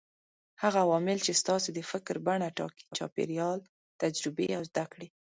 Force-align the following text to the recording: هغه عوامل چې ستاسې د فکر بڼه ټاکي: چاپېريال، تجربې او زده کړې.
هغه 0.61 0.77
عوامل 0.85 1.17
چې 1.25 1.33
ستاسې 1.41 1.69
د 1.73 1.79
فکر 1.91 2.15
بڼه 2.27 2.47
ټاکي: 2.57 2.85
چاپېريال، 2.97 3.59
تجربې 4.01 4.47
او 4.57 4.63
زده 4.69 4.85
کړې. 4.91 5.07